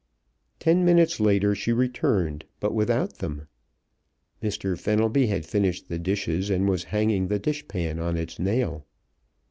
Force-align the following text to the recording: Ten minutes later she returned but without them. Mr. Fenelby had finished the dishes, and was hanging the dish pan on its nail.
Ten 0.57 0.83
minutes 0.83 1.19
later 1.19 1.53
she 1.53 1.71
returned 1.71 2.45
but 2.59 2.73
without 2.73 3.19
them. 3.19 3.45
Mr. 4.41 4.75
Fenelby 4.75 5.27
had 5.27 5.45
finished 5.45 5.89
the 5.89 5.99
dishes, 5.99 6.49
and 6.49 6.67
was 6.67 6.85
hanging 6.85 7.27
the 7.27 7.37
dish 7.37 7.67
pan 7.67 7.99
on 7.99 8.17
its 8.17 8.39
nail. 8.39 8.87